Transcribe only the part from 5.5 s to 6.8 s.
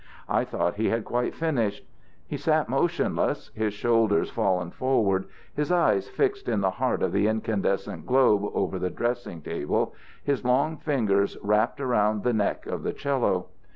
his eyes fixed in the